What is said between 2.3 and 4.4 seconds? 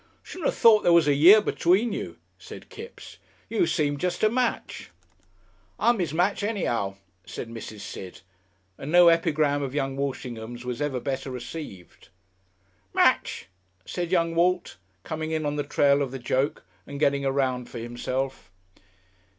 said Kipps; "you seem jest a